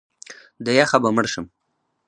[0.65, 1.45] د یخه به مړ شم!